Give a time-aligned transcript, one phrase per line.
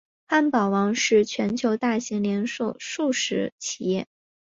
[0.25, 4.07] 汉堡王是全球大型连锁速食企业。